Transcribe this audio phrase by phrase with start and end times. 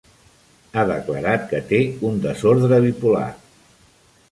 [0.79, 3.31] Ha declarat que té un desordre bipolar.